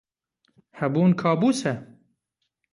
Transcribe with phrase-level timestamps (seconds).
[0.79, 1.73] Hebûn kabûs e?